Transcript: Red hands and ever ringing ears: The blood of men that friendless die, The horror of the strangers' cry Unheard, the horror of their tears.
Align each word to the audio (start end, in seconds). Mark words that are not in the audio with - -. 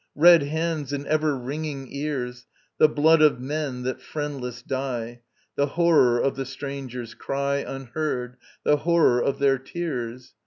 Red 0.15 0.41
hands 0.41 0.91
and 0.93 1.05
ever 1.05 1.37
ringing 1.37 1.87
ears: 1.91 2.47
The 2.79 2.89
blood 2.89 3.21
of 3.21 3.39
men 3.39 3.83
that 3.83 4.01
friendless 4.01 4.63
die, 4.63 5.21
The 5.55 5.67
horror 5.77 6.17
of 6.19 6.35
the 6.35 6.45
strangers' 6.47 7.13
cry 7.13 7.57
Unheard, 7.57 8.37
the 8.63 8.77
horror 8.77 9.21
of 9.21 9.37
their 9.37 9.59
tears. 9.59 10.33